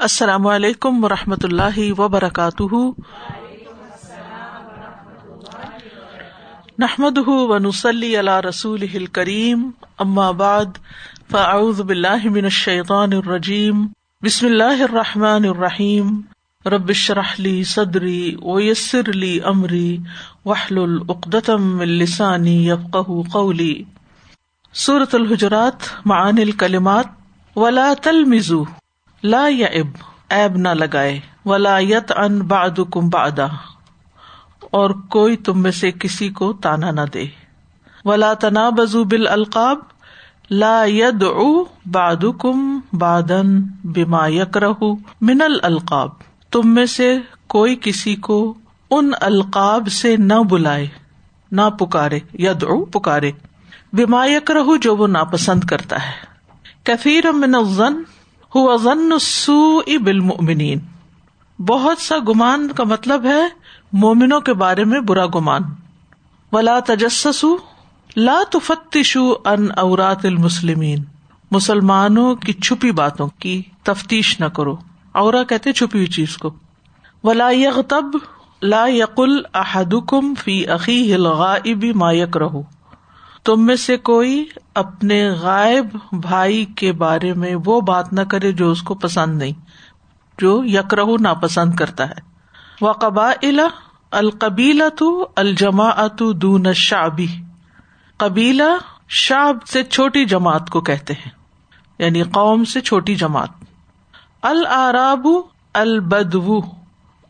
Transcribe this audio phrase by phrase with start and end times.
[0.00, 2.74] السلام علیکم و رحمۃ اللہ وبرکاتہ۔
[6.78, 9.70] نحمد و نسلی اللہ رسول کریم
[10.32, 10.64] بعد،
[11.30, 13.86] فاعوذ باللہ من الشیطان الرجیم۔
[14.22, 16.20] بسم اللہ الرحمٰن الرحیم۔
[16.66, 19.98] ربش رحلی صدری ویسر علی عمری
[20.44, 22.96] وحل العقدم السانی یفق
[23.32, 23.82] قولی۔
[24.74, 27.06] صورت الحجرات معان الکلمات،
[27.56, 28.64] ولا تلمزو۔
[29.22, 29.96] لا یا اب
[30.30, 33.46] ایب نہ لگائے، ولا یت ان باد کم بادا
[34.70, 37.24] اور کوئی تم میں سے کسی کو تانا نہ دے۔
[38.04, 39.78] ولا تنا بزو بل القاب
[40.50, 44.84] لا ید او باد کم بادن بیما یک رہ
[45.20, 46.10] من القاب
[46.50, 48.54] تم میں سے کوئی کسی کو
[48.90, 50.86] ان القاب سے نہ بلائے،
[51.52, 53.30] نہ پکارے ید او پکارے
[53.92, 56.12] بیما یک رہ جو وہ ناپسند کرتا ہے۔
[56.84, 58.02] کثیر من الظن
[58.82, 60.78] ظن سو بالمؤمنین۔
[61.58, 63.48] بہت سا گمان کا مطلب ہے
[63.92, 65.62] مومنوں کے بارے میں برا گمان۔
[66.52, 67.56] ولا تجسسو
[68.16, 71.04] لا تفتشو ان اورات المسلمین
[71.50, 74.76] مسلمانوں کی چھپی باتوں کی تفتیش نہ کرو۔
[75.12, 76.50] اورا کہتے چھپی ہوئی چیز کو۔
[77.24, 78.16] ولا یغتب
[78.62, 82.62] لا یقل احدکم فی عقی الغائب ما یکرہو
[83.44, 88.70] تم میں سے کوئی اپنے غائب بھائی کے بارے میں وہ بات نہ کرے جو
[88.70, 89.52] اس کو پسند نہیں،
[90.38, 92.30] جو یکرہ ناپسند کرتا ہے۔
[92.80, 93.32] وہ قبا
[94.10, 97.26] القبیلا تو الجما دون شابی
[98.16, 98.68] قبیلا
[99.08, 101.30] شاب سے چھوٹی جماعت کو کہتے ہیں
[101.98, 103.48] یعنی قوم سے چھوٹی جماعت۔
[104.42, 105.28] الراب
[105.74, 106.60] البدو۔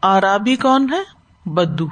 [0.02, 1.02] آرابی کون ہے؟
[1.50, 1.86] بدو۔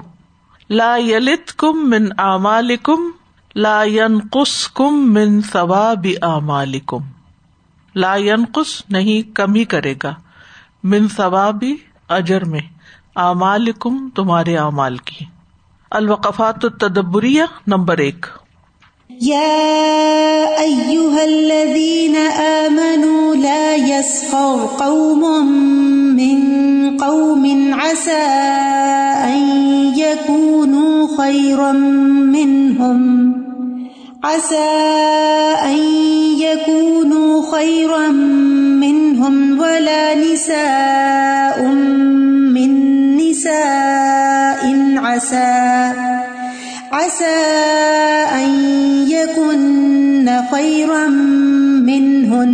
[0.71, 3.11] لا یلت کم من امالکم
[3.59, 6.99] لا ينقص کم من ثواب اعمالکم۔
[7.95, 10.15] لا ينقص نہیں کمی کرے گا۔
[10.85, 11.65] من ثواب
[12.09, 12.61] اجر میں،
[13.17, 15.25] اعمالکم تمہارے اعمال کی۔
[15.91, 18.27] الوقفات التدبریہ نمبر ایک۔
[19.23, 19.57] يا
[20.59, 25.47] أيها الذين آمنوا لا يسخر قوم
[26.17, 26.41] من
[27.01, 28.29] قوم عسى
[29.25, 29.59] أن
[29.97, 33.48] يكونوا خيرا منهم۔
[34.19, 34.71] عسى
[35.63, 35.79] أن
[36.43, 38.09] يكونوا خيرا
[38.83, 41.63] منهم ولا نساء
[42.51, 42.71] من
[43.17, 44.63] نساء
[44.99, 45.55] عسى
[46.93, 47.39] عسى
[48.35, 48.51] أن
[49.07, 51.07] يكن خيرا
[51.87, 52.53] منهن.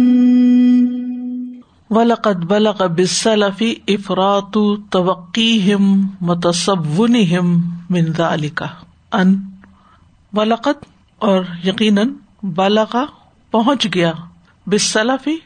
[1.91, 4.55] ولقد بلغ بالسلف افراط
[4.91, 8.61] توقيهم متصونهم من ذلك.
[9.15, 9.39] ان
[10.35, 10.77] ولقد
[11.19, 12.09] اور یقیناً
[12.43, 12.97] بالغ
[13.51, 14.13] پہنچ گیا۔
[14.67, 15.37] بسلفی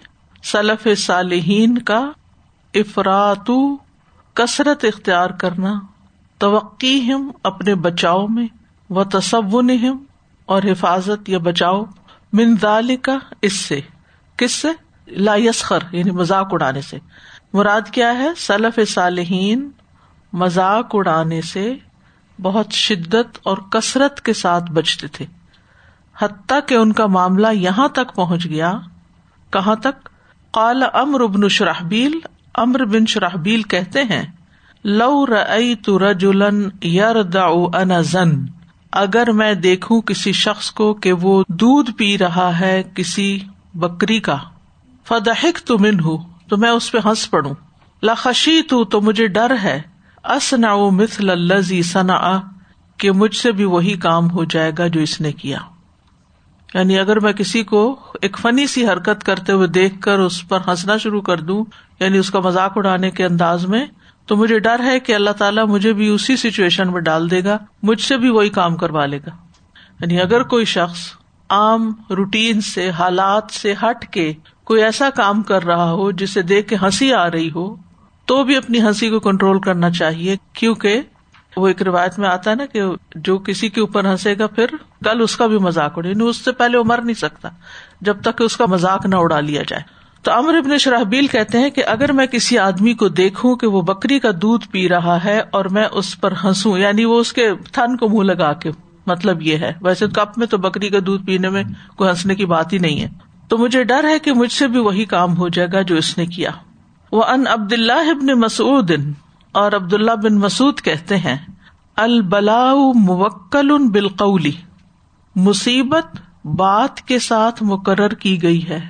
[0.42, 2.10] سلف صالحین کا
[2.74, 3.50] افراد
[4.34, 5.80] کثرت اختیار کرنا
[6.38, 8.46] توقع ہم اپنے بچاؤ میں
[8.90, 9.70] و تصون
[10.46, 11.84] اور حفاظت یا بچاؤ۔
[12.32, 13.80] منظال کا اس سے۔
[14.36, 14.68] کس سے؟
[15.06, 16.98] لا یسخر یعنی مذاق اڑانے سے۔
[17.52, 19.70] مراد کیا ہے؟ سلف صالحین
[20.32, 21.74] مذاق اڑانے سے
[22.42, 25.26] بہت شدت اور کثرت کے ساتھ بچتے تھے۔
[26.20, 28.72] حتیٰ کہ ان کا معاملہ یہاں تک پہنچ گیا۔
[29.50, 30.08] کہاں تک؟
[30.50, 32.12] قال امر ابن شرحبیل،
[32.54, 34.26] امر بن شرحبیل کہتے ہیں،
[34.84, 35.26] لو
[35.82, 38.30] تو رجولن یر دا زن،
[38.92, 43.38] اگر میں دیکھوں کسی شخص کو کہ وہ دودھ پی رہا ہے کسی
[43.74, 44.36] بکری کا
[45.08, 46.18] فدحک تو من ہوں
[46.48, 47.54] تو میں اس پہ ہنس پڑوں۔
[48.02, 49.82] لخشی تو مجھے ڈر ہے۔
[50.24, 52.40] اسنا مثل الزی سنا
[52.96, 55.58] کہ مجھ سے بھی وہی کام ہو جائے گا جو اس نے کیا۔
[56.74, 60.58] یعنی اگر میں کسی کو ایک فنی سی حرکت کرتے ہوئے دیکھ کر اس پر
[60.68, 61.64] ہنسنا شروع کر دوں
[62.00, 63.86] یعنی اس کا مذاق اڑانے کے انداز میں،
[64.26, 67.58] تو مجھے ڈر ہے کہ اللہ تعالیٰ مجھے بھی اسی سچویشن میں ڈال دے گا،
[67.82, 69.30] مجھ سے بھی وہی کام کروا لے گا۔
[70.00, 70.98] یعنی اگر کوئی شخص
[71.48, 74.32] عام روٹین سے، حالات سے ہٹ کے
[74.64, 77.76] کوئی ایسا کام کر رہا ہو جسے دیکھ کے ہنسی آ رہی ہو،
[78.24, 81.00] تو بھی اپنی ہنسی کو کنٹرول کرنا چاہیے، کیونکہ
[81.56, 82.82] وہ ایک روایت میں آتا ہے نا کہ
[83.14, 84.66] جو کسی کے اوپر ہنسے گا، پھر
[85.04, 87.48] کل اس کا بھی مذاق اڑے۔ یعنی اس سے پہلے وہ مر نہیں سکتا،
[88.00, 89.82] جب تک کہ اس کا مذاق نہ اڑا لیا جائے۔
[90.22, 93.82] تو امر ابن شرحبیل کہتے ہیں کہ اگر میں کسی آدمی کو دیکھوں کہ وہ
[93.82, 97.50] بکری کا دودھ پی رہا ہے اور میں اس پر ہنسوں یعنی وہ اس کے
[97.72, 98.70] تھن کو منہ لگا کے
[99.06, 101.62] مطلب یہ ہے۔ ویسے کپ میں تو بکری کا دودھ پینے میں
[101.96, 103.08] کوئی ہنسنے کی بات ہی نہیں ہے۔
[103.48, 106.18] تو مجھے ڈر ہے کہ مجھ سے بھی وہی کام ہو جائے گا جو اس
[106.18, 106.50] نے کیا۔
[107.12, 108.90] وہ ان عبد اللہ ابن مسعود
[109.52, 111.36] اور عبد اللہ بن مسعد کہتے ہیں
[111.96, 114.52] البلا موکل بالقولی
[115.36, 116.06] مصیبت
[116.44, 118.80] بات کے ساتھ مقرر کی گئی ہے۔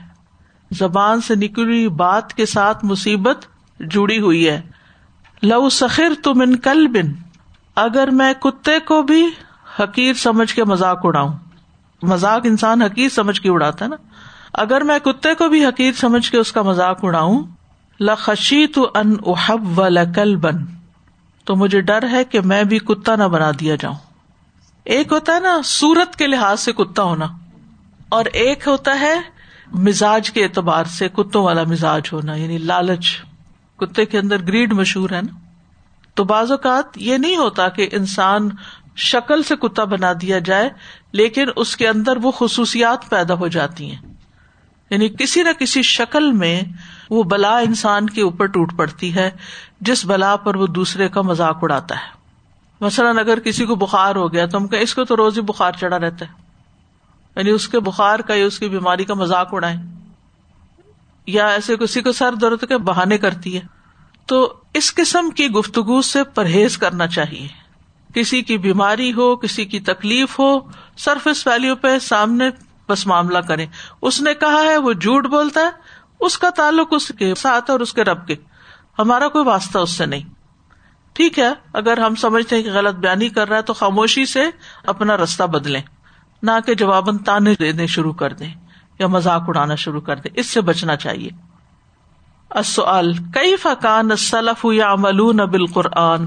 [0.70, 3.46] زبان سے نکلی بات کے ساتھ مصیبت
[3.80, 4.60] جڑی ہوئی ہے۔
[5.42, 7.12] لو سخر تم ان کل بن
[7.76, 9.28] اگر میں کتے کو بھی
[9.80, 11.32] حقیر سمجھ کے مذاق اڑاؤں۔
[12.02, 13.96] مذاق انسان حقیر سمجھ کے اڑاتا ہے نا۔
[14.52, 17.42] اگر میں کتے کو بھی حقیر سمجھ کے اس کا مذاق اڑاؤں
[18.00, 20.54] لخشی تو ان احب و لکل بن
[21.44, 23.94] تو مجھے ڈر ہے کہ میں بھی کتا نہ بنا دیا جاؤں۔
[24.84, 27.26] ایک ہوتا ہے نا سورت کے لحاظ سے کتا ہونا۔
[28.08, 29.14] اور ایک ہوتا ہے
[29.74, 33.06] مزاج کے اعتبار سے کتوں والا مزاج ہونا یعنی لالچ۔
[33.76, 35.38] کتے کے اندر گریڈ مشہور ہے نا۔
[36.14, 38.48] تو بعض اوقات یہ نہیں ہوتا کہ انسان
[38.96, 40.70] شکل سے کتا بنا دیا جائے،
[41.12, 44.07] لیکن اس کے اندر وہ خصوصیات پیدا ہو جاتی ہیں۔
[44.90, 46.60] یعنی کسی نہ کسی شکل میں
[47.10, 49.30] وہ بلا انسان کے اوپر ٹوٹ پڑتی ہے،
[49.80, 52.18] جس بلا پر وہ دوسرے کا مذاق اڑاتا ہے۔
[52.80, 55.42] مثلاً اگر کسی کو بخار ہو گیا تو ہم کہ اس کو تو روز ہی
[55.42, 56.32] بخار چڑھا رہتا ہے۔
[57.36, 59.76] یعنی اس کے بخار کا یا اس کی بیماری کا مذاق اڑائے
[61.26, 63.60] یا ایسے کسی کو سر درد کے بہانے کرتی ہے۔
[64.26, 67.48] تو اس قسم کی گفتگو سے پرہیز کرنا چاہیے۔
[68.14, 70.58] کسی کی بیماری ہو، کسی کی تکلیف ہو
[70.96, 72.50] سرفس ویلو پہ سامنے
[72.88, 73.66] بس معاملہ کرے
[74.02, 75.70] اس نے کہا ہے وہ جھوٹ بولتا ہے،
[76.20, 78.34] اس کا تعلق اس کے ساتھ اور اس کے رب کے۔
[78.98, 80.22] ہمارا کوئی واسطہ اس سے نہیں۔
[81.12, 84.42] ٹھیک ہے، اگر ہم سمجھتے ہیں کہ غلط بیانی کر رہا ہے تو خاموشی سے
[84.86, 85.82] اپنا رستہ بدلیں۔
[86.42, 88.54] نہ کہ جواباً تانے دینے شروع کر دیں
[88.98, 91.30] یا مذاق اڑانا شروع کر دیں۔ اس سے بچنا چاہیے۔
[93.34, 96.26] کئی فقان سلف یا املون بال قرآن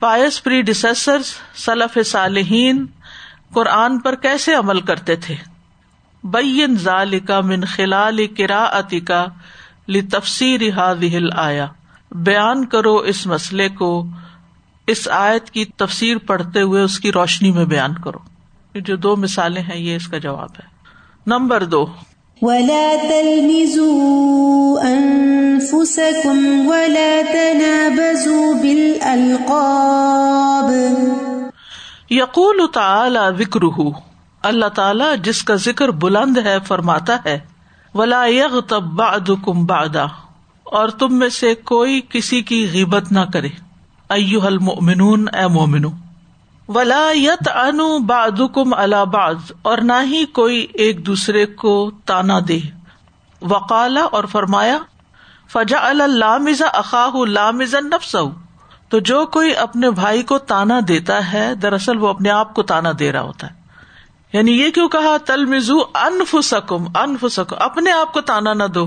[0.00, 1.18] پائس پری ڈسر
[1.54, 2.86] سلف صالحین
[3.54, 5.34] قرآن پر کیسے عمل کرتے تھے؟
[6.24, 9.26] بین ذال کا من خلال کرا کا
[9.88, 10.60] لی تفسیر
[11.36, 11.66] آیا
[12.10, 14.06] بیان کرو اس مسئلے کو،
[14.86, 18.18] اس آیت کی تفسیر پڑھتے ہوئے اس کی روشنی میں بیان کرو۔
[18.80, 20.66] جو دو مثالیں ہیں، یہ اس کا جواب ہے۔
[21.26, 21.86] نمبر دو۔
[22.42, 30.70] ولا تلمزوا انفسكم ولا تنابزوا بالالقاب
[32.10, 33.80] یقول تعالی ذکرہ،
[34.42, 37.38] اللہ تعالی جس کا ذکر بلند ہے، فرماتا ہے،
[37.94, 40.04] ولا یغتب بعضکم بعضا
[40.62, 43.48] اور تم میں سے کوئی کسی کی غیبت نہ کرے۔
[44.08, 45.88] ایوہ المؤمنون، اے مومنو،
[46.68, 49.16] ولا یت انو باد کم اللہ
[49.62, 52.58] اور نہ ہی کوئی ایک دوسرے کو تانا دے۔
[53.42, 54.78] وقالا اور فرمایا
[55.52, 58.16] فجا اللہ اقاہ لامز نفس
[58.88, 62.90] تو جو کوئی اپنے بھائی کو تانا دیتا ہے، دراصل وہ اپنے آپ کو تانا
[62.98, 63.58] دے رہا ہوتا ہے۔
[64.32, 68.64] یعنی یہ کیوں کہا؟ تل مزو انف سکم انف سکم اپنے آپ کو تانا نہ
[68.64, 68.86] دو۔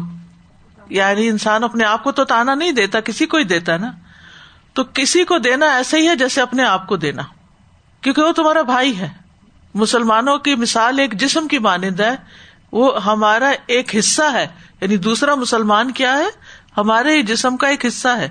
[0.89, 3.92] یعنی انسان اپنے آپ کو تو تانا نہیں دیتا، کسی کو ہی دیتا نا۔
[4.74, 7.21] تو کسی کو دینا ایسا ہی ہے جیسے اپنے آپ کو دینا۔
[8.01, 9.09] کیونکہ وہ تمہارا بھائی ہے۔
[9.74, 12.15] مسلمانوں کی مثال ایک جسم کی مانند ہے۔
[12.71, 14.48] وہ ہمارا ایک حصہ ہے۔
[14.81, 16.27] یعنی دوسرا مسلمان کیا ہے؟
[16.77, 18.30] ہمارے جسم کا ایک حصہ ہے۔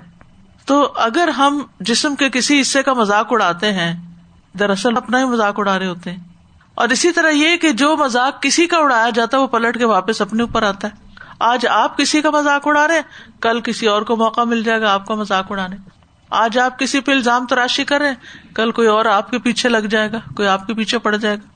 [0.65, 4.01] تو اگر ہم جسم کے کسی حصے کا مذاق اڑاتے ہیں،
[4.59, 6.17] دراصل اپنا ہی مذاق اڑا رہے ہوتے ہیں۔
[6.75, 9.85] اور اسی طرح یہ کہ جو مذاق کسی کا اڑایا جاتا ہے، وہ پلٹ کے
[9.85, 13.01] واپس اپنے اوپر آتا ہے۔ آج آپ کسی کا مذاق اڑا رہے ہیں،
[13.41, 15.75] کل کسی اور کو موقع مل جائے گا آپ کا مذاق اڑانے۔
[16.29, 18.13] آج آپ کسی پہ الزام تراشی کر رہے
[18.55, 21.35] کل کوئی اور آپ کے پیچھے لگ جائے گا، کوئی آپ کے پیچھے پڑ جائے
[21.35, 21.47] گا۔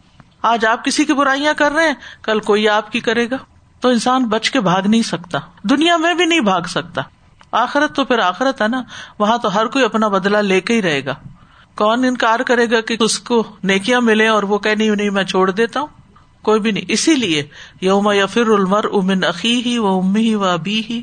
[0.42, 3.36] آج آپ کسی کی برائیاں کر رہے ہیں، کل کوئی آپ کی کرے گا۔
[3.80, 7.02] تو انسان بچ کے بھاگ نہیں سکتا۔ دنیا میں بھی نہیں بھاگ سکتا۔
[7.56, 8.82] آخرت تو پھر آخرت ہے نا،
[9.20, 11.16] وہاں تو ہر کوئی اپنا بدلا لے کے ہی رہے گا۔
[11.76, 15.52] کون انکار کرے گا کہ اس کو نیکیاں ملے اور وہ کہ نہیں میں چھوڑ
[15.52, 15.88] دیتا ہوں۔
[16.42, 17.44] کوئی بھی نہیں۔ اسی لیے
[17.82, 21.02] یوم یا پھر المر امن عقی ہی و امی ہی و ابھی ہی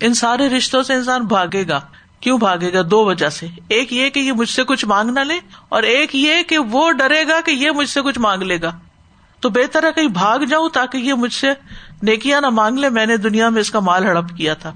[0.00, 1.80] ان سارے رشتوں سے انسان بھاگے گا۔
[2.20, 5.20] کیوں بھاگے گا؟ دو وجہ سے۔ ایک یہ کہ یہ مجھ سے کچھ مانگ نہ
[5.20, 5.34] لے،
[5.68, 8.72] اور ایک یہ کہ وہ ڈرے گا کہ یہ مجھ سے کچھ مانگ لے گا۔
[9.40, 11.46] تو بہتر ہے کہیں بھاگ جاؤں تاکہ یہ مجھ سے
[12.02, 14.72] نیکیاں نہ مانگ لے، میں نے دنیا میں اس کا مال ہڑپ کیا تھا۔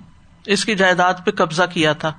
[0.53, 2.13] اس کی جائیداد پہ قبضہ کیا تھا۔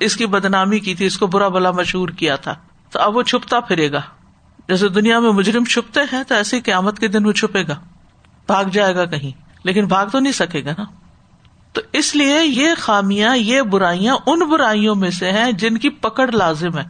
[0.00, 2.54] اس کی بدنامی کی تھی، اس کو برا بلا مشہور کیا تھا۔
[2.90, 4.00] تو اب وہ چھپتا پھرے گا۔
[4.68, 7.74] جیسے دنیا میں مجرم چھپتے ہیں، تو ایسے قیامت کے دن وہ چھپے گا۔
[8.46, 9.30] بھاگ جائے گا کہیں،
[9.64, 10.84] لیکن بھاگ تو نہیں سکے گا نا۔
[11.72, 16.30] تو اس لیے یہ خامیاں، یہ برائیاں ان برائیوں میں سے ہیں جن کی پکڑ
[16.32, 16.84] لازم ہے۔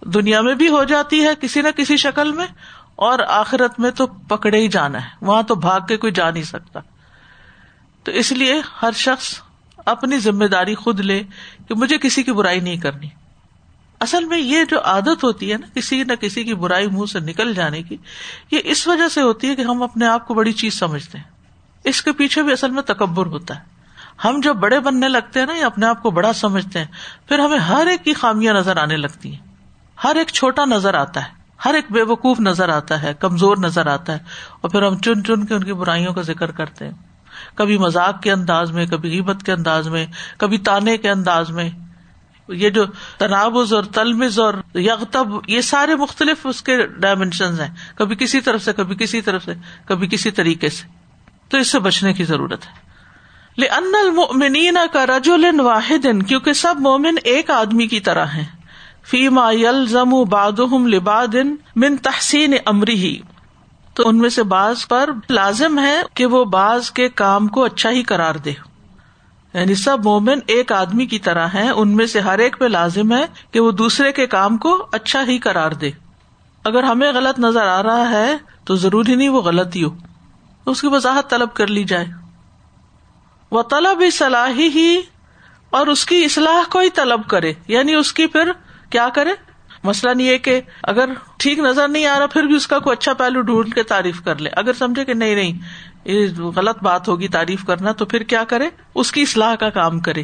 [0.00, 2.46] دنیا میں بھی ہو جاتی ہے کسی نہ کسی شکل میں،
[2.96, 6.42] اور آخرت میں تو پکڑے ہی جانا ہے۔ وہاں تو بھاگ کے کوئی جا نہیں
[6.42, 6.80] سکتا۔
[8.04, 9.40] تو اس لیے ہر شخص
[9.90, 11.22] اپنی ذمہ داری خود لے
[11.68, 13.08] کہ مجھے کسی کی برائی نہیں کرنی۔
[14.00, 17.20] اصل میں یہ جو عادت ہوتی ہے نا کسی نہ کسی کی برائی منہ سے
[17.20, 17.96] نکل جانے کی،
[18.50, 21.24] یہ اس وجہ سے ہوتی ہے کہ ہم اپنے آپ کو بڑی چیز سمجھتے ہیں۔
[21.84, 23.60] اس کے پیچھے بھی اصل میں تکبر ہوتا ہے۔
[24.24, 26.86] ہم جب بڑے بننے لگتے ہیں نا یا اپنے آپ کو بڑا سمجھتے ہیں۔
[27.28, 29.46] پھر ہمیں ہر ایک کی خامیاں نظر آنے لگتی ہیں۔
[30.04, 31.30] ہر ایک چھوٹا نظر آتا ہے۔
[31.64, 34.18] ہر ایک بے وقوف نظر آتا ہے، کمزور نظر آتا ہے۔
[34.60, 37.09] اور پھر ہم چن چن کے ان کی برائیوں کا ذکر کرتے ہیں۔
[37.54, 40.06] کبھی مذاق کے انداز میں، کبھی عبت کے انداز میں،
[40.38, 41.70] کبھی تانے کے انداز میں۔
[42.48, 42.84] یہ جو
[43.18, 48.64] تنابز اور تلمز اور یغتب، یہ سارے مختلف اس کے ڈائمینشن ہیں۔ کبھی کسی طرف
[48.64, 49.54] سے، کبھی کسی طرف سے،
[49.84, 50.86] کبھی کسی طریقے سے۔
[51.48, 52.90] تو اس سے بچنے کی ضرورت ہے۔
[53.70, 58.44] ان المؤمنین کا رجول واحد، کیونکہ سب مومن ایک آدمی کی طرح ہیں۔
[59.04, 61.34] فیما یلزم بادم لباد
[61.76, 63.20] من تحسین امری ہی
[63.94, 67.90] تو ان میں سے بعض پر لازم ہے کہ وہ بعض کے کام کو اچھا
[67.90, 68.52] ہی کرار دے۔
[69.54, 73.12] یعنی سب مومن ایک آدمی کی طرح ہے ان میں سے ہر ایک پہ لازم
[73.12, 75.90] ہے کہ وہ دوسرے کے کام کو اچھا ہی کرار دے۔
[76.64, 79.90] اگر ہمیں غلط نظر آ رہا ہے تو ضروری نہیں، وہ غلط ہی ہو۔
[80.66, 82.06] اس کی وضاحت طلب کر لی جائے۔
[83.50, 85.00] وہ طلب صلاحی ہی
[85.70, 88.52] اور اس کی اصلاح کو ہی طلب کرے۔ یعنی اس کی پھر
[88.90, 89.30] کیا کرے؟
[89.84, 91.08] مسئلہ یہ کہ اگر
[91.38, 94.22] ٹھیک نظر نہیں آ رہا، پھر بھی اس کا کوئی اچھا پہلو ڈھونڈ کے تعریف
[94.24, 95.58] کر لے۔ اگر سمجھے کہ نہیں نہیں،
[96.04, 100.00] یہ غلط بات ہوگی تعریف کرنا، تو پھر کیا کرے؟ اس کی اصلاح کا کام
[100.00, 100.22] کرے۔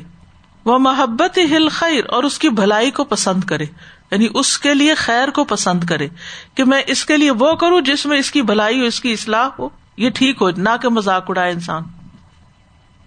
[0.64, 3.64] وہ محبت ہل خیر اور اس کی بھلائی کو پسند کرے۔
[4.10, 6.08] یعنی اس کے لیے خیر کو پسند کرے
[6.54, 9.12] کہ میں اس کے لیے وہ کروں جس میں اس کی بھلائی ہو اس کی
[9.12, 11.82] اصلاح ہو۔ یہ ٹھیک ہو، نہ کہ مذاق اڑائے انسان۔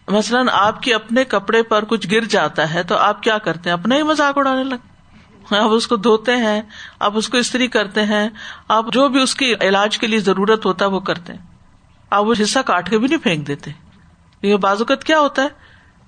[0.08, 3.78] مثلاً آپ کے اپنے کپڑے پر کچھ گر جاتا ہے تو آپ کیا کرتے ہیں؟
[3.78, 4.89] اپنا ہی مذاق اڑانے لگے
[5.58, 6.62] آپ اس کو دھوتے ہیں
[7.00, 8.30] آپ اس کو استری کرتے ہیں
[8.68, 11.46] آپ جو بھی اس کی علاج کے لیے ضرورت ہوتا ہے وہ کرتے ہیں۔
[12.10, 13.72] آپ وہ حصہ کاٹ کے بھی نہیں پھینک دیتے۔
[14.42, 15.48] یہ بازوقت کیا ہوتا ہے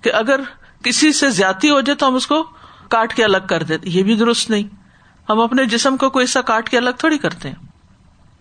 [0.02, 0.40] کہ اگر
[0.84, 2.44] کسی سے زیادتی ہو جائے تو ہم اس کو
[2.90, 4.64] کاٹ کے الگ کر دیتے۔ یہ بھی درست نہیں۔
[5.30, 7.56] ہم اپنے جسم کو کوئی حصہ کاٹ کے الگ تھوڑی کرتے ہیں۔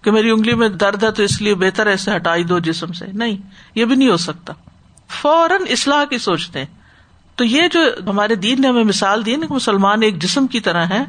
[0.02, 3.07] کہ میری انگلی میں درد ہے تو اس لیے بہتر ایسے ہٹائی دو جسم سے۔
[3.12, 3.37] نہیں،
[3.75, 4.52] یہ بھی نہیں ہو سکتا۔
[5.09, 6.80] فوراً اصلاح کی سوچتے ہیں۔
[7.41, 10.61] تو یہ جو ہمارے دین نے ہمیں مثال دی نا کہ مسلمان ایک جسم کی
[10.61, 11.05] طرح ہے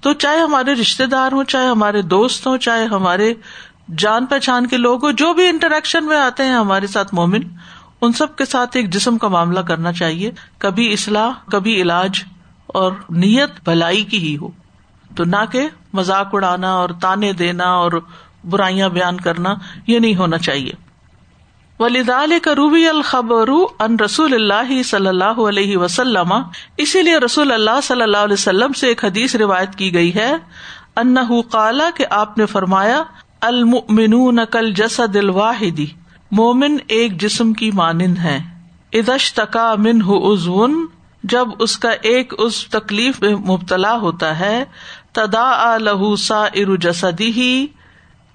[0.00, 3.34] تو چاہے ہمارے رشتے دار ہوں، چاہے ہمارے دوست ہوں، چاہے ہمارے
[3.98, 7.40] جان پہچان کے لوگ ہوں، جو بھی انٹریکشن میں آتے ہیں ہمارے ساتھ مومن،
[8.00, 12.24] ان سب کے ساتھ ایک جسم کا معاملہ کرنا چاہیے، کبھی اصلاح، کبھی علاج،
[12.66, 14.48] اور نیت بھلائی کی ہی ہو۔
[15.16, 17.92] تو نہ کہ مذاق اڑانا اور تانے دینا اور
[18.50, 19.54] برائیاں بیان کرنا،
[19.86, 20.83] یہ نہیں ہونا چاہیے۔
[21.78, 26.32] ولیدال کا روبی الخبر ان رسول اللہ صلی اللہ علیہ وسلم۔
[26.76, 30.32] اسی لیے رسول اللہ صلی اللہ علیہ وسلم سے ایک حدیث روایت کی گئی ہے۔
[30.96, 31.16] ان
[31.52, 33.02] کالا کہ آپ نے فرمایا،
[33.40, 35.86] المؤمنون کل جسد الواحدی
[36.30, 38.38] مومن ایک جسم کی مانند ہے۔
[38.92, 40.86] ادش تکا من ازون
[41.22, 44.64] جب اس کا ایک اس تکلیف میں مبتلا ہوتا ہے
[45.12, 47.66] تدا لہو سا ار جسدی ہی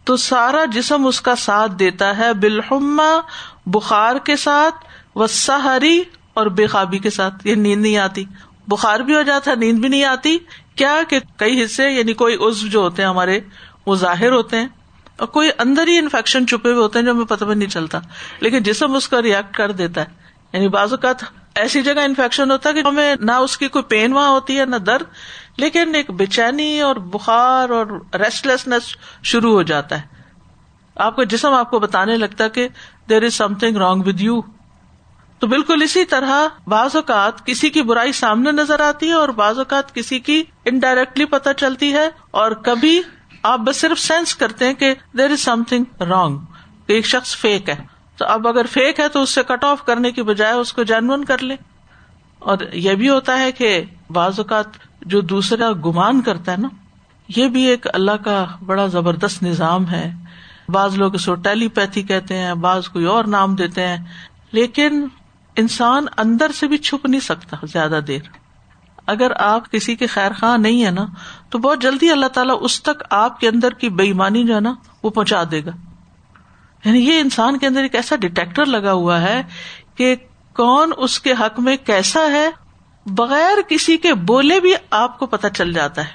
[0.10, 3.22] تو سارا جسم اس کا ساتھ دیتا ہے بالحما
[3.66, 4.76] بخار کے ساتھ
[5.16, 6.02] و سہری
[6.34, 8.24] اور بے خوابی کے ساتھ، یہ نیند نہیں آتی۔
[8.68, 10.38] بخار بھی ہو جاتا ہے نیند بھی نہیں آتی۔
[10.76, 13.40] کیا کہ کئی حصے یعنی کوئی عزو جو ہوتے ہیں ہمارے،
[13.86, 14.68] وہ ظاہر ہوتے ہیں۔
[15.18, 18.00] اور کوئی اندر ہی انفیکشن چھپے ہوئے ہوتے ہیں جو ہمیں پتہ بھی نہیں چلتا۔
[18.40, 20.06] لیکن جسم اس کا ریئیکٹ کر دیتا ہے۔
[20.54, 21.24] یعنی بعض اوقات
[21.56, 24.66] ایسی جگہ انفیکشن ہوتا ہے کہ ہمیں نہ اس کی کوئی پین وہاں ہوتی ہے،
[24.66, 25.06] نہ درد۔
[25.60, 30.20] لیکن ایک بےچینی اور بخار اور ریسٹ لیسنس شروع ہو جاتا ہے۔
[30.96, 32.68] آپ کا جسم آپ کو بتانے لگتا ہے کہ
[33.10, 34.42] there is something wrong with you
[35.40, 39.58] تو بالکل اسی طرح بعض اوقات کسی کی برائی سامنے نظر آتی ہے اور بعض
[39.58, 43.02] اوقات کسی کی انڈائریکٹلی پتہ چلتی ہے اور کبھی
[43.44, 46.38] آپ بس صرف سینس کرتے ہیں کہ there is something wrong
[46.88, 47.86] ایک شخص فیک ہے۔
[48.18, 50.84] تو اب اگر فیک ہے تو اس سے کٹ آف کرنے کی بجائے اس کو
[50.84, 51.56] جینون کر لے
[52.40, 54.66] اور یہ بھی ہوتا ہے کہ بعض اوقات
[55.02, 56.68] جو دوسرا گمان کرتا ہے نا،
[57.36, 60.12] یہ بھی ایک اللہ کا بڑا زبردست نظام ہے۔
[60.70, 63.98] بعض لوگ اس کو ٹیلی پیتھی کہتے ہیں، بعض کوئی اور نام دیتے ہیں۔
[64.52, 65.08] لیکن
[65.56, 68.20] انسان اندر سے بھی چھپ نہیں سکتا زیادہ دیر۔
[69.06, 71.06] اگر آپ کسی کے خیر خواہ نہیں ہے نا،
[71.50, 74.74] تو بہت جلدی اللہ تعالیٰ اس تک آپ کے اندر کی بےمانی جو ہے نا،
[75.04, 75.72] وہ پہنچا دے گا۔
[76.86, 79.44] یعنی یہ انسان کے اندر ایک ایسا ڈیٹیکٹر لگا ہوا ہے
[79.96, 80.16] کہ
[80.56, 82.50] کون اس کے حق میں کیسا ہے
[83.10, 86.14] بغیر کسی کے بولے بھی آپ کو پتا چل جاتا ہے۔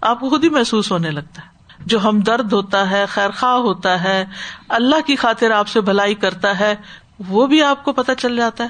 [0.00, 1.54] آپ کو خود ہی محسوس ہونے لگتا ہے۔
[1.86, 4.24] جو ہم درد ہوتا ہے خیر خواہ ہوتا ہے،
[4.68, 6.74] اللہ کی خاطر آپ سے بھلائی کرتا ہے،
[7.28, 8.68] وہ بھی آپ کو پتا چل جاتا ہے۔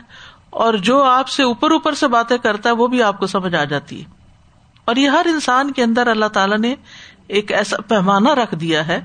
[0.51, 3.55] اور جو آپ سے اوپر اوپر سے باتیں کرتا ہے، وہ بھی آپ کو سمجھ
[3.55, 4.11] آ جاتی ہے۔
[4.85, 6.75] اور یہ ہر انسان کے اندر اللہ تعالیٰ نے
[7.27, 9.01] ایک ایسا پیمانہ رکھ دیا ہے۔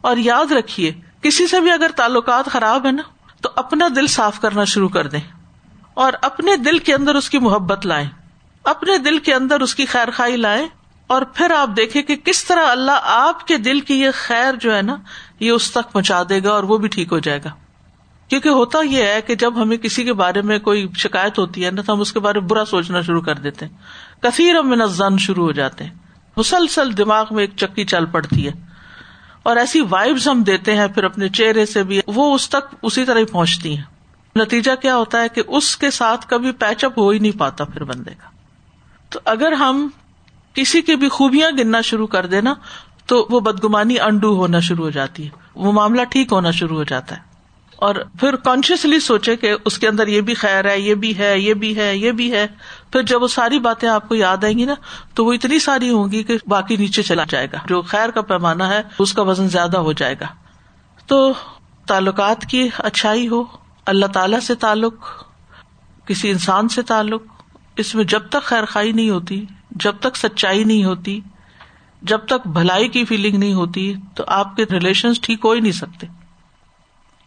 [0.00, 3.02] اور یاد رکھیے، کسی سے بھی اگر تعلقات خراب ہے نا،
[3.42, 5.20] تو اپنا دل صاف کرنا شروع کر دیں۔
[5.94, 8.08] اور اپنے دل کے اندر اس کی محبت لائیں،
[8.64, 10.66] اپنے دل کے اندر اس کی خیر خائی لائیں،
[11.06, 14.76] اور پھر آپ دیکھیں کہ کس طرح اللہ آپ کے دل کی یہ خیر جو
[14.76, 14.96] ہے نا،
[15.40, 17.50] یہ اس تک پہنچا دے گا اور وہ بھی ٹھیک ہو جائے گا۔
[18.28, 21.70] کیونکہ ہوتا یہ ہے کہ جب ہمیں کسی کے بارے میں کوئی شکایت ہوتی ہے
[21.70, 23.72] نا، تو ہم اس کے بارے میں برا سوچنا شروع کر دیتے ہیں۔
[24.22, 25.90] کثیر من زن شروع ہو جاتے ہیں۔
[26.36, 28.52] مسلسل دماغ میں ایک چکی چل پڑتی ہے۔
[29.42, 33.04] اور ایسی وائبز ہم دیتے ہیں پھر اپنے چہرے سے بھی، وہ اس تک اسی
[33.04, 33.93] طرح ہی پہنچتی ہیں۔
[34.36, 37.64] نتیجہ کیا ہوتا ہے کہ اس کے ساتھ کبھی پیچ اپ ہو ہی نہیں پاتا
[37.64, 38.28] پھر بندے کا۔
[39.10, 39.88] تو اگر ہم
[40.54, 42.54] کسی کی بھی خوبیاں گننا شروع کر دینا
[43.06, 46.84] تو وہ بدگمانی انڈو ہونا شروع ہو جاتی ہے۔ وہ معاملہ ٹھیک ہونا شروع ہو
[46.84, 47.20] جاتا ہے۔
[47.76, 51.38] اور پھر کانشیسلی سوچے کہ اس کے اندر یہ بھی خیر ہے، یہ بھی ہے،
[51.38, 52.46] یہ بھی ہے، یہ بھی ہے۔
[52.92, 54.74] پھر جب وہ ساری باتیں آپ کو یاد آئیں گی نا،
[55.14, 58.20] تو وہ اتنی ساری ہوں گی کہ باقی نیچے چلا جائے گا۔ جو خیر کا
[58.20, 60.26] پیمانہ ہے، اس کا وزن زیادہ ہو جائے گا۔
[61.06, 61.32] تو
[61.86, 65.24] تعلقات کی اچھائی ہو اللہ تعالی سے تعلق،
[66.06, 67.22] کسی انسان سے تعلق،
[67.76, 71.20] اس میں جب تک خیر خائی نہیں ہوتی، جب تک سچائی نہیں ہوتی،
[72.02, 75.72] جب تک بھلائی کی فیلنگ نہیں ہوتی، تو آپ کے ریلیشن ٹھیک ہو ہی نہیں
[75.72, 76.06] سکتے۔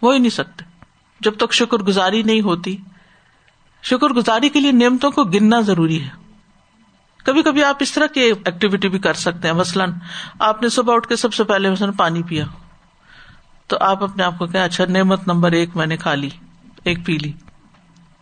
[0.04, 0.66] ہو ہی نہیں سکتے۔
[1.20, 2.78] جب تک شکر گزاری نہیں ہوتی،
[3.84, 6.10] شکر گزاری کے لیے نعمتوں کو گننا ضروری ہے۔
[7.24, 9.92] کبھی کبھی آپ اس طرح کی ایکٹیویٹی بھی کر سکتے ہیں۔ مثلاً
[10.40, 12.46] آپ نے صبح اٹھ کے سب سے پہلے مثلاً پانی پیا،
[13.68, 16.30] تو آپ اپنے آپ کو کہ اچھا نعمت نمبر ایک میں نے کھا لی۔
[16.88, 17.32] ایک پی لی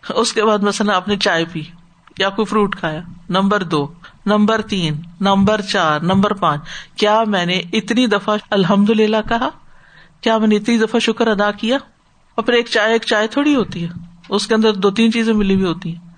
[0.10, 1.62] اس کے بعد مثلاً آپ نے چائے پی
[2.18, 3.94] یا کوئی فروٹ کھایا۔ نمبر دو،
[4.26, 6.62] نمبر تین، نمبر چار، نمبر پانچ۔
[6.96, 9.50] کیا میں نے اتنی دفعہ الحمد للہ کہا؟
[10.22, 11.78] کیا میں نے اتنی دفعہ شکر ادا کیا؟
[12.36, 13.90] اور پھر ایک چائے ایک چائے تھوڑی ہوتی ہے۔
[14.30, 16.14] اس کے اندر دو تین چیزیں ملی ہوئی ہوتی ہیں۔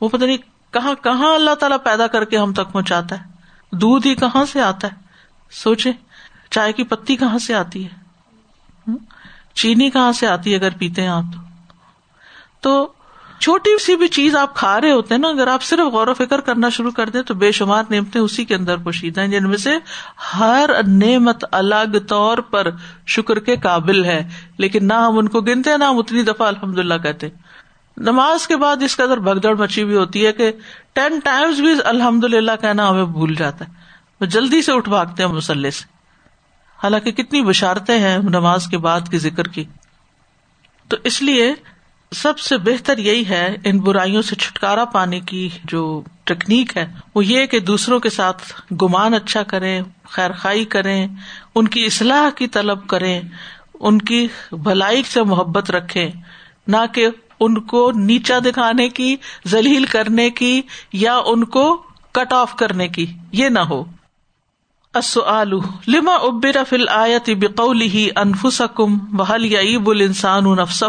[0.00, 0.36] وہ پتہ نہیں
[0.70, 3.24] کہاں کہاں اللہ تعالیٰ پیدا کر کے ہم تک پہنچاتا ہے۔
[3.72, 4.92] دودھ ہی کہاں سے آتا ہے؟
[5.50, 5.92] سوچے
[6.50, 8.00] چائے کی پتی کہاں سے آتی ہے؟
[9.54, 11.24] چینی کہاں سے آتی ہے اگر پیتے ہیں آپ
[12.60, 12.92] تو؟
[13.40, 16.14] چھوٹی سی بھی چیز آپ کھا رہے ہوتے ہیں نا، اگر آپ صرف غور و
[16.14, 19.48] فکر کرنا شروع کر دیں تو بے شمار نعمتیں اسی کے اندر پوشید ہیں، جن
[19.48, 19.78] میں سے
[20.38, 22.70] ہر نعمت الگ طور پر
[23.06, 24.28] شکر کے قابل ہے،
[24.58, 27.28] لیکن نہ ہم ان کو گنتے نہ ہم اتنی دفعہ الحمد للہ کہتے
[27.96, 30.52] نماز کے بعد اس کا ادھر بھگدڑ مچی ہوئی ہوتی ہے کہ
[30.92, 33.72] ٹین ٹائمز بھی الحمد للہ کہنا ہمیں بھول جاتا ہے۔
[34.20, 35.99] وہ جلدی سے اٹھ بھاگتے ہیں مسلح سے۔
[36.82, 39.64] حالانکہ کتنی بشارتیں ہیں نماز کے بعد کی ذکر کی۔
[40.88, 41.54] تو اس لیے
[42.12, 47.24] سب سے بہتر یہی ہے ان برائیوں سے چھٹکارا پانے کی جو ٹیکنیک ہے، وہ
[47.24, 48.42] یہ کہ دوسروں کے ساتھ
[48.82, 51.06] گمان اچھا کریں، خیر خائی کریں،
[51.54, 53.20] ان کی اصلاح کی طلب کریں،
[53.80, 56.10] ان کی بھلائی سے محبت رکھے
[56.66, 57.06] نہ کہ
[57.40, 59.16] ان کو نیچا دکھانے کی،
[59.48, 60.62] ذلیل کرنے کی
[60.92, 63.84] یا ان کو کٹ آف کرنے کی، یہ نہ ہو۔
[65.86, 70.84] لما ابر فل آیت بقول ہی انفسکم بحل یا عیب نفسہ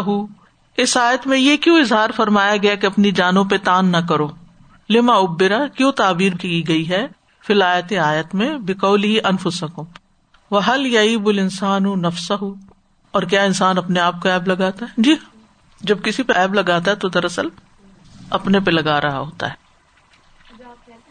[0.76, 4.28] اس آیت میں یہ کیوں اظہار فرمایا گیا کہ اپنی جانوں پہ تان نہ کرو؟
[4.90, 7.06] لما ابرا کیوں تعبیر کی گئی ہے؟
[7.46, 9.84] فی الآیت آیت میں بکول ہی انف سکوں
[10.50, 12.02] وہ حل یا بل انسان ہوں
[13.12, 15.14] اور کیا انسان اپنے آپ کو ایب لگاتا ہے؟ جی
[15.80, 17.48] جب کسی پہ ایب لگاتا ہے تو دراصل
[18.30, 19.61] اپنے پہ لگا رہا ہوتا ہے۔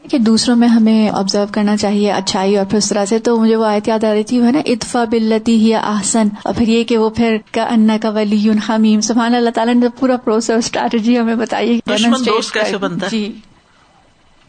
[0.10, 3.56] کہ دوسروں میں ہمیں آبزرو کرنا چاہیے اچھائی اور پھر اس طرح سے تو مجھے
[3.56, 6.84] وہ آیت یاد آ رہی تھی وہ نا اتفا بلتی ہی احسن اور پھر یہ
[6.84, 11.20] کہ وہ پھر کا انا کا ولی حمیم۔ سبحان اللہ تعالیٰ نے پورا پروسیس اسٹریٹجی
[11.20, 11.80] ہمیں بتائی۔
[13.12, 13.32] جی۔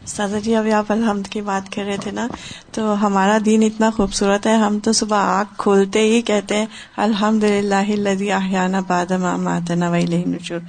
[0.07, 2.27] سادہ جی ابھی آپ الحمد کی بات کر رہے تھے نا
[2.71, 6.65] تو ہمارا دین اتنا خوبصورت ہے ہم تو صبح آنکھ کھولتے ہی کہتے ہیں
[6.97, 10.59] الحمد للہ لدی آحانہ بادم ماتنا ولی نچور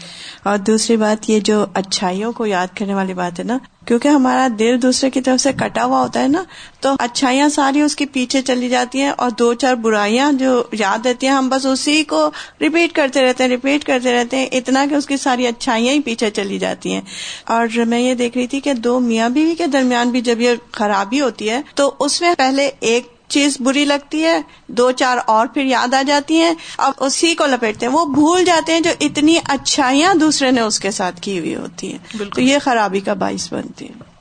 [0.43, 4.49] اور دوسری بات یہ جو اچھائیوں کو یاد کرنے والی بات ہے نا کیونکہ ہمارا
[4.59, 6.43] دل دوسرے کی طرف سے کٹا ہوا ہوتا ہے نا،
[6.81, 11.07] تو اچھائیاں ساری اس کے پیچھے چلی جاتی ہیں اور دو چار برائیاں جو یاد
[11.07, 14.87] رہتی ہیں، ہم بس اسی کو ریپیٹ کرتے رہتے ہیں ریپیٹ کرتے رہتے ہیں، اتنا
[14.91, 17.01] کہ اس کی ساری اچھائیاں ہی پیچھے چلی جاتی ہیں۔
[17.45, 20.51] اور میں یہ دیکھ رہی تھی کہ دو میاں بیوی کے درمیان بھی جب یہ
[20.73, 25.47] خرابی ہوتی ہے، تو اس میں پہلے ایک چیز بری لگتی ہے دو چار اور
[25.47, 28.91] پھر یاد آ جاتی ہیں۔ اب اسی کو لپیٹتے ہیں۔ وہ بھول جاتے ہیں جو
[29.01, 31.99] اتنی اچھائیاں دوسرے نے اس کے ساتھ کی ہوئی ہوتی ہیں۔
[32.35, 34.15] تو یہ خرابی کا باعث بنتی ہے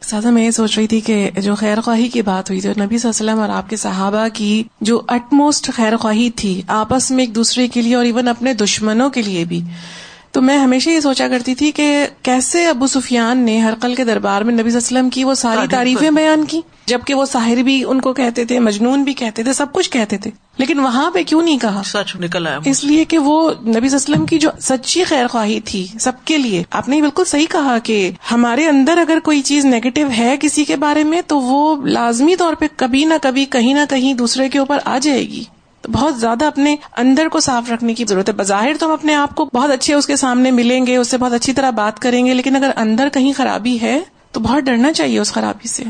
[0.00, 2.98] سادہ میں یہ سوچ رہی تھی کہ جو خیر خواہی کی بات ہوئی تھی نبی
[2.98, 6.62] صلی اللہ علیہ وسلم اور آپ کے صحابہ کی جو اٹ موسٹ خیر خواہی تھی
[6.66, 9.60] آپس میں ایک دوسرے کے لیے اور ایون اپنے دشمنوں کے لیے بھی۔
[10.32, 14.42] تو میں ہمیشہ یہ سوچا کرتی تھی کہ کیسے ابو سفیان نے ہرقل کے دربار
[14.42, 17.62] میں نبی صلی اللہ علیہ وسلم کی وہ ساری تعریفیں بیان کی جبکہ وہ ساحر
[17.62, 21.10] بھی ان کو کہتے تھے مجنون بھی کہتے تھے سب کچھ کہتے تھے۔ لیکن وہاں
[21.10, 23.94] پہ کیوں نہیں کہا؟ سچ نکل آیا اس لیے کہ وہ نبی صلی اللہ علیہ
[23.94, 27.78] وسلم کی جو سچی خیر خواہی تھی سب کے لیے آپ نے بالکل صحیح کہا
[27.82, 32.36] کہ ہمارے اندر اگر کوئی چیز نیگیٹو ہے کسی کے بارے میں تو وہ لازمی
[32.36, 35.44] طور پہ کبھی نہ کبھی کہیں نہ کہیں دوسرے کے اوپر آ جائے گی۔
[35.82, 39.14] تو بہت زیادہ اپنے اندر کو صاف رکھنے کی ضرورت ہے۔ بظاہر تو ہم اپنے
[39.14, 42.00] آپ کو بہت اچھے اس کے سامنے ملیں گے، اس سے بہت اچھی طرح بات
[42.00, 44.00] کریں گے، لیکن اگر اندر کہیں خرابی ہے
[44.32, 45.84] تو بہت ڈرنا چاہیے اس خرابی سے۔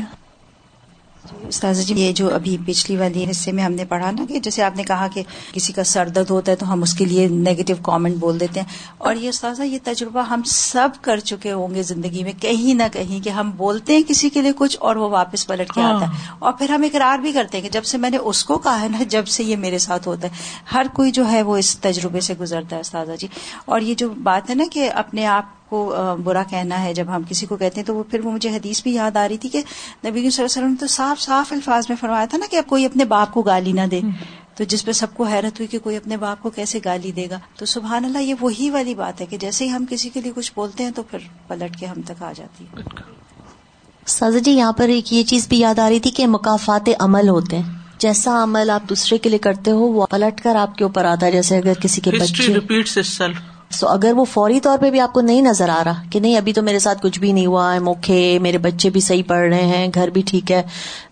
[1.47, 4.63] استاذ جی یہ جو ابھی پچھلی والی حصے میں ہم نے پڑھا نا کہ جیسے
[4.63, 7.27] آپ نے کہا کہ کسی کا سر درد ہوتا ہے تو ہم اس کے لیے
[7.27, 11.75] نیگیٹو کامنٹ بول دیتے ہیں۔ اور یہ استاذہ یہ تجربہ ہم سب کر چکے ہوں
[11.75, 14.95] گے زندگی میں کہیں نہ کہیں کہ ہم بولتے ہیں کسی کے لیے کچھ اور
[14.95, 17.69] وہ واپس پلٹ کے آتا ہے۔ ہاں۔ اور پھر ہم اقرار بھی کرتے ہیں کہ
[17.69, 20.27] جب سے میں نے اس کو کہا ہے نا جب سے یہ میرے ساتھ ہوتا
[20.27, 20.33] ہے۔
[20.73, 23.27] ہر کوئی جو ہے وہ اس تجربے سے گزرتا ہے استاذہ جی۔
[23.65, 25.79] اور یہ جو بات ہے نا کہ اپنے آپ کو
[26.23, 28.83] برا کہنا ہے جب ہم کسی کو کہتے ہیں تو وہ پھر وہ مجھے حدیث
[28.83, 31.85] بھی یاد آ رہی تھی کہ نبی صلی اللہ علیہ وسلم تو صاف صاف الفاظ
[31.89, 34.01] میں فرمایا تھا نا کہ اب کوئی اپنے باپ کو گالی نہ دے۔
[34.55, 37.27] تو جس پہ سب کو حیرت ہوئی کہ کوئی اپنے باپ کو کیسے گالی دے
[37.29, 40.21] گا۔ تو سبحان اللہ یہ وہی والی بات ہے کہ جیسے ہی ہم کسی کے
[40.21, 42.81] لیے کچھ بولتے ہیں تو پھر پلٹ کے ہم تک آ جاتی ہے۔
[44.05, 47.29] سازا جی یہاں پر ایک یہ چیز بھی یاد آ رہی تھی کہ مقافات عمل
[47.29, 50.83] ہوتے ہیں۔ جیسا عمل آپ دوسرے کے لیے کرتے ہو وہ پلٹ کر آپ کے
[50.83, 52.53] اوپر آتا ہے جیسے اگر کسی کے بچے
[53.73, 56.37] سو اگر وہ فوری طور پہ بھی آپ کو نہیں نظر آ رہا کہ نہیں،
[56.37, 59.49] ابھی تو میرے ساتھ کچھ بھی نہیں ہوا ہے موکھے میرے بچے بھی صحیح پڑھ
[59.49, 60.61] رہے ہیں، گھر بھی ٹھیک ہے،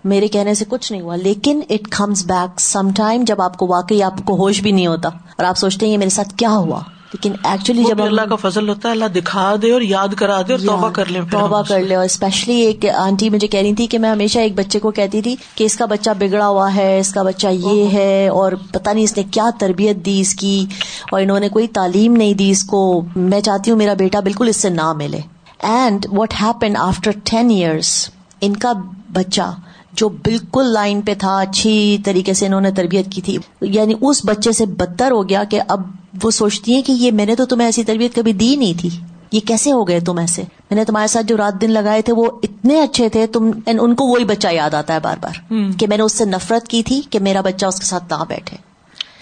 [0.03, 3.67] میرے کہنے سے کچھ نہیں ہوا۔ لیکن it comes back some time جب آپ کو
[3.67, 6.51] واقعی آپ کو ہوش بھی نہیں ہوتا اور آپ سوچتے ہیں یہ میرے ساتھ کیا
[6.51, 6.79] ہوا۔
[7.13, 10.53] لیکن ایکچولی جب اللہ کا فضل ہوتا ہے اللہ دکھا دے اور یاد کرا دے
[10.53, 13.87] اور توبہ کر لے توبہ کر لے۔ اور اسپیشلی ایک آنٹی مجھے کہہ رہی تھی
[13.87, 16.99] کہ میں ہمیشہ ایک بچے کو کہتی تھی کہ اس کا بچہ بگڑا ہوا ہے
[16.99, 20.65] اس کا بچہ یہ ہے اور پتا نہیں اس نے کیا تربیت دی اس کی
[21.11, 24.47] اور انہوں نے کوئی تعلیم نہیں دی اس کو۔ میں چاہتی ہوں میرا بیٹا بالکل
[24.47, 25.19] اس سے نہ ملے۔
[25.59, 28.09] And what happen after ten years
[28.41, 28.71] ان کا
[29.13, 29.51] بچہ
[29.93, 34.21] جو بالکل لائن پہ تھا اچھی طریقے سے انہوں نے تربیت کی تھی۔ یعنی اس
[34.25, 35.81] بچے سے بدتر ہو گیا کہ اب
[36.23, 38.89] وہ سوچتی ہیں کہ یہ میں نے تو تمہیں ایسی تربیت کبھی دی نہیں تھی۔
[39.31, 42.13] یہ کیسے ہو گئے تم ایسے؟ میں نے تمہارے ساتھ جو رات دن لگائے تھے
[42.13, 45.87] وہ اتنے اچھے تھے تم ان کو وہی بچہ یاد آتا ہے بار بار کہ
[45.87, 48.57] میں نے اس سے نفرت کی تھی کہ میرا بچہ اس کے ساتھ نہ بیٹھے۔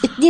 [0.03, 0.29] اتنی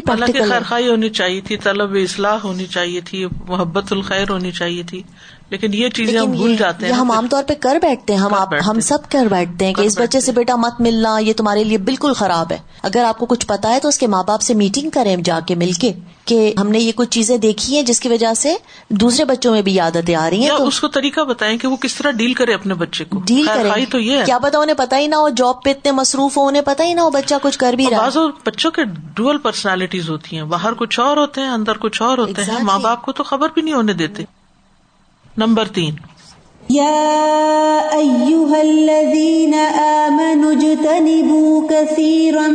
[0.50, 5.04] خیرخائی ہونی چاہیے تھی طلب اصلاح ہونی چاہیے تھی محبت الخیر ہونی چاہیے تھی۔
[5.50, 8.34] لیکن یہ چیزیں ہم بھول جاتے ہیں ہم عام طور پہ کر بیٹھتے ہیں ہم
[8.68, 11.78] ہم سب کر بیٹھتے ہیں کہ اس بچے سے بیٹا مت ملنا یہ تمہارے لیے
[11.78, 14.54] بالکل خراب ہے۔ اگر آپ کو کچھ پتا ہے تو اس کے ماں باپ سے
[14.54, 15.94] میٹنگ کریں جا کے مل کے
[16.26, 18.54] کہ ہم نے یہ کچھ چیزیں دیکھی ہیں جس کی وجہ سے
[18.90, 21.76] دوسرے بچوں میں بھی عادتیں آ رہی ہیں۔ تو اس کو طریقہ بتائیں کہ وہ
[21.76, 24.98] کس طرح ڈیل کرے اپنے بچے کو۔ ڈیل کرے تو یہ کیا پتا انہیں پتا
[24.98, 27.60] ہی نہ ہو جاب پہ اتنے مصروف ہو انہیں پتا ہی نہ ہو بچہ کچھ
[27.60, 28.10] کر بھی رہا
[28.46, 28.82] بچوں کے
[29.16, 32.80] ڈوئل پرسنالٹیز ہوتی ہیں۔ باہر کچھ اور ہوتے ہیں اندر کچھ اور ہوتے ہیں۔ ماں
[32.80, 34.24] باپ کو تو خبر بھی نہیں ہونے دیتے۔
[35.44, 35.96] نمبر تین۔
[36.70, 42.48] يا أيها الذين آمنوا اجتنبوا كثيرا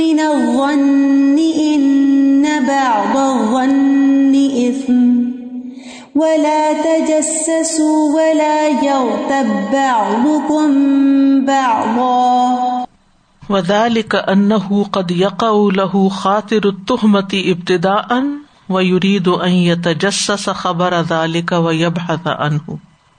[0.00, 4.34] من الظن إن بعض الظن
[4.68, 5.08] إثم
[6.14, 8.58] ولا تجسسوا ولا
[9.72, 10.70] بعضكم
[11.44, 12.86] بعضا
[13.50, 18.22] وذلك أنه قد يقع له خاطر التهمة ابتداء
[18.68, 22.74] و ويريد أن يتجسس خبر ذلك ويبحث عنه۔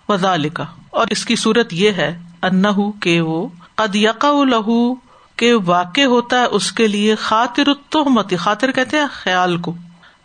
[0.09, 4.95] وزال کا اور اس کی صورت یہ ہے انہ کہ وہ قد یقا لہو
[5.35, 9.75] کے واقع ہوتا ہے اس کے لیے خاطر تہمتی خاطر کہتے ہیں خیال کو۔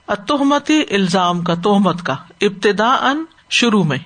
[0.08, 3.98] اتحمتی الزام کا توہمت کا ابتدا ان شروع میں۔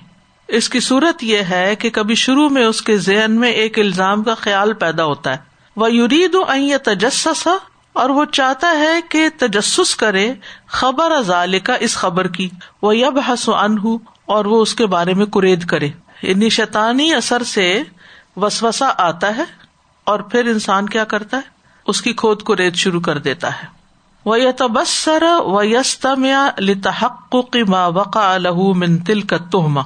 [0.47, 4.23] اس کی صورت یہ ہے کہ کبھی شروع میں اس کے ذہن میں ایک الزام
[4.23, 5.37] کا خیال پیدا ہوتا ہے۔
[5.75, 6.37] وہ یورید
[6.83, 7.47] تجسس
[7.93, 10.33] اور وہ چاہتا ہے کہ تجسس کرے
[10.67, 12.49] خبر ازال کا اس خبر کی
[12.81, 13.77] وہ یب حس ان
[14.25, 15.89] اور وہ اس کے بارے میں کرید کرے۔
[16.21, 17.83] یعنی شیطانی اثر سے
[18.35, 19.43] وسوسا آتا ہے
[20.03, 21.41] اور پھر انسان کیا کرتا ہے؟
[21.87, 23.65] اس کی کھود کرید شروع کر دیتا ہے۔
[24.25, 27.35] وہ تبصر و یستمیا لتحق
[27.67, 29.81] ما وقع لہو منتل کا تہما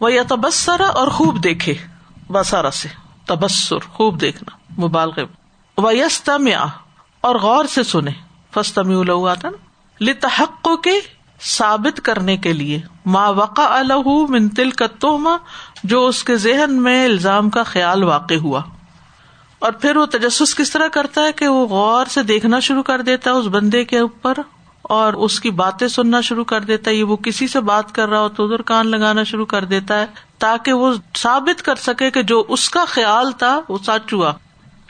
[0.00, 1.74] وہ یا تبصر اور خوب دیکھے۔
[2.32, 2.88] بسارا سے۔
[3.26, 5.24] تبصر خوب دیکھنا مبالغ
[5.76, 6.64] و یستمیا
[7.20, 8.10] اور غور سے سنے
[8.54, 10.92] فستمی لہو آتا نا لتحق کے
[11.40, 15.36] ثابت کرنے کے لیے۔ ما وقع الح منتل کتوما
[15.84, 18.62] جو اس کے ذہن میں الزام کا خیال واقع ہوا۔
[19.58, 23.02] اور پھر وہ تجسس کس طرح کرتا ہے کہ وہ غور سے دیکھنا شروع کر
[23.02, 24.34] دیتا ہے اس بندے کے اوپر،
[24.82, 28.08] اور اس کی باتیں سننا شروع کر دیتا۔ ہے یہ وہ کسی سے بات کر
[28.08, 30.06] رہا ہو تو ادھر کان لگانا شروع کر دیتا ہے،
[30.38, 34.32] تاکہ وہ ثابت کر سکے کہ جو اس کا خیال تھا، وہ سچ ہوا۔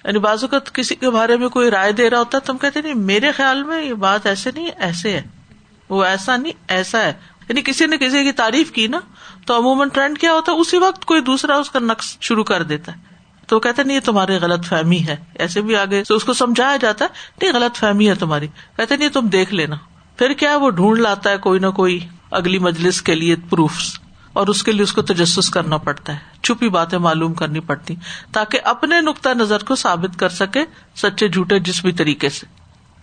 [0.04, 2.82] یعنی بازو کا کسی کے بارے میں کوئی رائے دے رہا ہوتا ہے تم کہتے
[2.82, 5.22] نہیں، میرے خیال میں یہ بات ایسے نہیں، ایسے ہے۔
[5.88, 7.12] وہ ایسا نہیں، ایسا ہے۔
[7.48, 9.00] یعنی کسی نے کسی کی تعریف کی نا،
[9.46, 12.62] تو عموماً ٹرینڈ کیا ہوتا ہے، اسی وقت کوئی دوسرا اس کا نقص شروع کر
[12.62, 12.96] دیتا ہے۔
[13.46, 16.76] تو کہتے نہیں، یہ تمہاری غلط فہمی ہے۔ ایسے بھی آگے تو اس کو سمجھایا
[16.76, 17.10] جاتا ہے،
[17.42, 19.76] نہیں، غلط فہمی ہے تمہاری۔ کہتے نہیں، تم دیکھ لینا۔
[20.16, 23.98] پھر کیا وہ ڈھونڈ لاتا ہے، کوئی نہ کوئی اگلی مجلس کے لیے پروفس
[24.32, 27.94] اور اس کے لیے اس کو تجسس کرنا پڑتا ہے۔ چھپی باتیں معلوم کرنی پڑتی
[28.32, 30.64] تاکہ اپنے نقطۂ نظر کو ثابت کر سکے
[30.96, 32.46] سچے جھوٹے جس بھی طریقے سے۔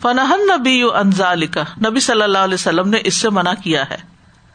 [0.02, 3.98] فنحن نبی انزال کا نبی صلی اللہ علیہ وسلم نے اس سے منع کیا ہے۔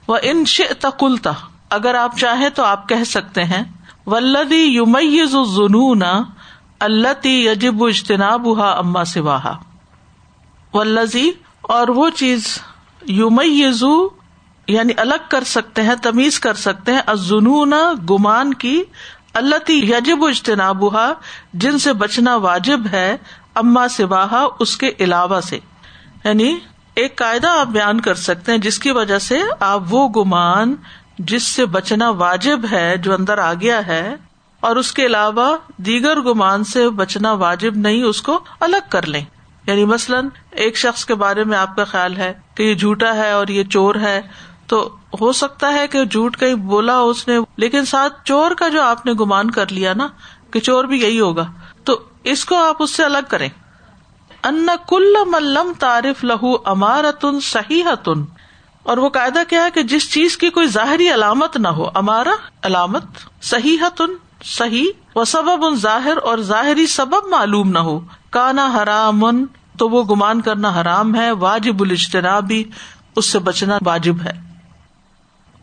[0.06, 0.44] وہ ان
[0.80, 1.30] تقلتا
[1.70, 3.64] اگر آپ چاہیں تو آپ کہہ سکتے ہیں۔
[4.06, 6.02] ولدی یومیز جنون
[6.80, 9.56] اللہ تی یجب اجتناب ہا اما سواہا
[10.74, 11.30] ولزی
[11.62, 12.58] اور وہ چیز
[13.02, 13.40] یوم
[14.72, 17.72] یعنی الگ کر سکتے ہیں، تمیز کر سکتے ہیں۔ ازنون
[18.10, 18.82] گمان کی
[19.34, 20.84] اللہ یجب اجتناب
[21.54, 23.16] جن سے بچنا واجب ہے،
[23.54, 25.58] اما سواہا، اس کے علاوہ سے۔
[26.24, 26.58] یعنی
[26.94, 30.74] ایک قاعدہ آپ بیان کر سکتے ہیں، جس کی وجہ سے آپ وہ گمان
[31.18, 34.16] جس سے بچنا واجب ہے جو اندر آ گیا ہے،
[34.60, 39.24] اور اس کے علاوہ دیگر گمان سے بچنا واجب نہیں، اس کو الگ کر لیں۔
[39.66, 43.30] یعنی مثلاً ایک شخص کے بارے میں آپ کا خیال ہے کہ یہ جھوٹا ہے
[43.30, 44.20] اور یہ چور ہے
[44.70, 48.82] تو ہو سکتا ہے کہ جھوٹ کہیں بولا اس نے، لیکن ساتھ چور کا جو
[48.82, 50.08] آپ نے گمان کر لیا نا،
[50.50, 51.46] کہ چور بھی یہی ہوگا۔
[51.84, 53.48] تو اس کو آپ اس سے الگ کریں۔
[54.44, 57.84] ان کل ملم تعارف لہو امارتن صحیح
[58.82, 62.32] اور وہ قاعدہ کیا ہے کہ جس چیز کی کوئی ظاہری علامت نہ ہو امارا
[62.62, 63.04] علامت
[63.42, 64.12] صحیح تن
[64.44, 69.44] صحیح و سبب ان ظاہر اور ظاہری سبب معلوم نہ ہو۔ کانا حرام
[69.78, 72.64] تو وہ گمان کرنا حرام ہے، واجب الاجتنابی،
[73.16, 74.49] اس سے بچنا واجب ہے۔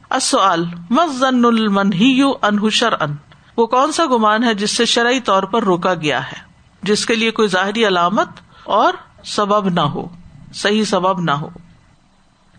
[0.09, 3.15] اصل مزن المنہی انحشر ان
[3.57, 6.37] وہ کون سا گمان ہے جس سے شرعی طور پر روکا گیا ہے؟
[6.83, 8.27] جس کے لیے کوئی ظاہری علامت
[8.63, 8.93] اور
[9.23, 10.05] سبب نہ ہو،
[10.53, 11.49] صحیح سبب نہ ہو۔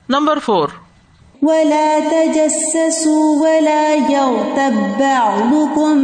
[0.08, 0.68] نمبر فور،
[1.42, 6.00] ولا تجسسوا ولا يغتب بعضكم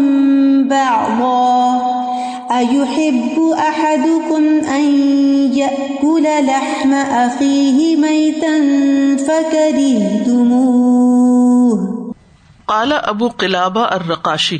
[0.69, 1.91] بعضا۔
[2.55, 5.13] أيحب أحدكم أن
[5.55, 8.57] يأكل لحم أخيه ميتا
[9.27, 11.04] فكرهتموه؟
[12.67, 14.59] قال ابو قلابہ الرقاشی۔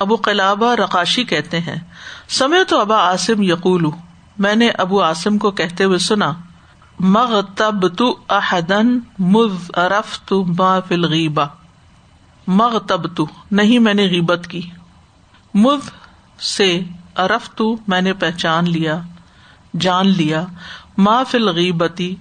[0.00, 1.76] ابو قلابہ رقاشی کہتے ہیں۔
[2.28, 3.90] سمے تو ابا عاصم یقولو
[4.38, 6.32] میں نے ابو عاصم کو کہتے ہوئے سنا
[7.00, 11.44] مغ تب تو احدن مز ارف تو ما فلغیبا
[12.46, 14.70] مغ تب تو نہیں میں نے غیبت کی۔
[15.54, 15.90] مز
[16.40, 16.80] سے
[17.16, 19.00] ارف تو میں نے پہچان لیا،
[19.80, 20.44] جان لیا۔
[20.98, 22.14] ما فل غیبتی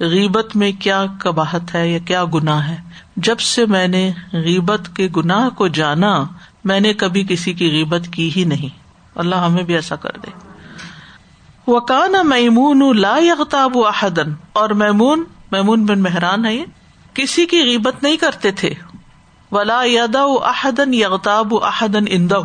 [0.00, 2.76] غیبت میں کیا کباہت ہے یا کیا گناہ ہے؟
[3.16, 6.24] جب سے میں نے غیبت کے گناہ کو جانا،
[6.64, 8.78] میں نے کبھی کسی کی غیبت کی ہی نہیں۔
[9.14, 10.30] اللہ ہمیں بھی ایسا کر دے۔
[11.70, 16.64] وکان میمون لا یغتاب احدن اور میمون میمون بن مہران ہے
[17.14, 18.74] کسی کی غیبت نہیں کرتے تھے۔
[19.52, 22.40] ولا یادا احدن یغتاب احدن اندہ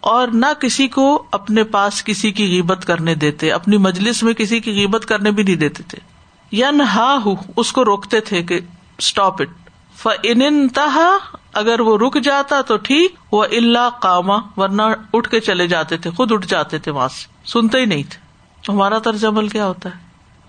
[0.00, 4.60] اور نہ کسی کو اپنے پاس کسی کی غیبت کرنے دیتے، اپنی مجلس میں کسی
[4.60, 6.17] کی غیبت کرنے بھی نہیں دیتے تھے۔
[6.52, 7.18] ین ہا
[7.56, 8.60] اس کو روکتے تھے کہ
[8.98, 9.48] اسٹاپ اٹ
[9.96, 11.16] ف انتہا
[11.52, 14.82] اگر وہ رک جاتا تو ٹھیک وہ اللہ کاما ورنہ
[15.12, 18.72] اٹھ کے چلے جاتے تھے، خود اٹھ جاتے تھے وہاں سے، سنتے ہی نہیں تھے۔
[18.72, 19.94] ہمارا طرز عمل کیا ہوتا ہے؟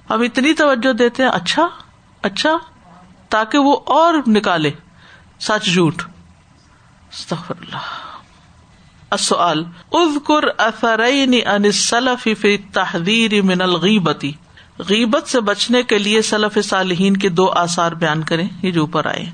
[0.10, 1.68] ہم اتنی توجہ دیتے ہیں اچھا
[2.22, 2.58] اچھا
[3.30, 4.72] تاکہ وہ اور نکالے۔
[5.40, 6.02] سچ جھوٹ۔
[9.10, 14.32] السؤال، اذکر اثرین ان السلف فی تحذیر من الغیبتی۔
[14.80, 19.06] غیبت سے بچنے کے لیے سلف صالحین کے دو آثار بیان کریں، یہ جو اوپر
[19.06, 19.26] آئے